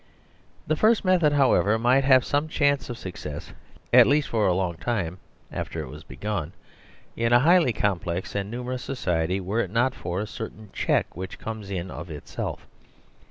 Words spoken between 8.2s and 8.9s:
and numerous